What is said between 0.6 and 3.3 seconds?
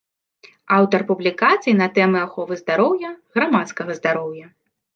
Аўтар публікацый на тэмы аховы здароўя,